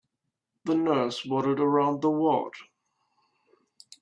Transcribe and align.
The 0.65 0.73
nurse 0.73 1.23
waddled 1.27 1.59
around 1.59 2.01
the 2.01 2.09
ward. 2.09 2.53